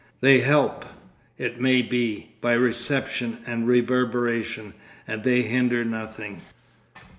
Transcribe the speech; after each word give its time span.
They 0.19 0.39
help, 0.39 0.83
it 1.37 1.61
may 1.61 1.83
be, 1.83 2.31
by 2.41 2.53
reception 2.53 3.37
and 3.45 3.67
reverberation, 3.67 4.73
and 5.07 5.21
they 5.21 5.43
hinder 5.43 5.85
nothing. 5.85 6.41